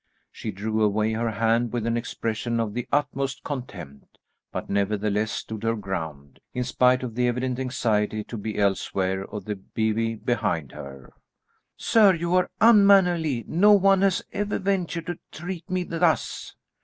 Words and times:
She 0.31 0.49
drew 0.49 0.81
away 0.81 1.13
her 1.13 1.29
hand 1.29 1.71
with 1.71 1.85
an 1.85 1.95
expression 1.95 2.59
of 2.59 2.73
the 2.73 2.87
utmost 2.91 3.43
contempt, 3.43 4.17
but 4.51 4.67
nevertheless 4.67 5.29
stood 5.31 5.61
her 5.61 5.75
ground, 5.75 6.39
in 6.55 6.63
spite 6.63 7.03
of 7.03 7.13
the 7.13 7.27
evident 7.27 7.59
anxiety 7.59 8.23
to 8.23 8.35
be 8.35 8.57
elsewhere 8.57 9.23
of 9.25 9.45
the 9.45 9.57
bevy 9.57 10.15
behind 10.15 10.71
her. 10.71 11.13
"Sir, 11.77 12.15
you 12.15 12.33
are 12.33 12.49
unmannerly. 12.59 13.45
No 13.47 13.73
one 13.73 14.01
has 14.01 14.23
ever 14.31 14.57
ventured 14.57 15.05
to 15.05 15.19
treat 15.31 15.69
me 15.69 15.83
thus." 15.83 16.55